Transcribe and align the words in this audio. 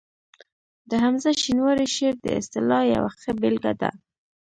د 0.89 0.91
حمزه 1.03 1.31
شینواري 1.41 1.87
شعر 1.95 2.15
د 2.23 2.27
اصطلاح 2.39 2.83
یوه 2.95 3.11
ښه 3.19 3.31
بېلګه 3.41 3.73
ده 3.81 3.91